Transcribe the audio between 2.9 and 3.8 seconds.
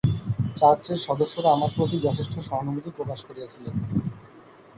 প্রকাশ করিয়াছিলেন।